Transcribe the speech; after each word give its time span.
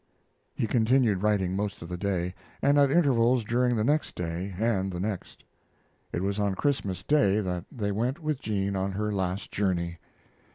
He 0.55 0.65
continued 0.65 1.21
writing 1.21 1.55
most 1.55 1.83
of 1.83 1.87
the 1.89 1.95
day, 1.95 2.33
and 2.59 2.79
at 2.79 2.89
intervals 2.89 3.43
during 3.43 3.75
the 3.75 3.83
next 3.83 4.15
day, 4.15 4.55
and 4.57 4.91
the 4.91 4.99
next. 4.99 5.43
It 6.11 6.23
was 6.23 6.39
on 6.39 6.55
Christmas 6.55 7.03
Day 7.03 7.39
that 7.39 7.65
they 7.71 7.91
went 7.91 8.17
with 8.19 8.41
Jean 8.41 8.75
on 8.75 8.93
her 8.93 9.11
last 9.13 9.51
journey. 9.51 9.99